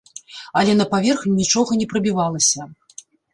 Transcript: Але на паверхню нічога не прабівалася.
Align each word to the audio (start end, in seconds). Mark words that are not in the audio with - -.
Але 0.61 0.71
на 0.77 0.87
паверхню 0.93 1.33
нічога 1.41 1.77
не 1.83 1.87
прабівалася. 1.93 2.67